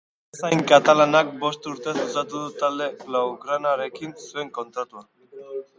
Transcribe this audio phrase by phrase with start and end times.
[0.35, 5.07] Atezain katalanak bost urtez luzatu du talde blaugranarekin zuen kontratua.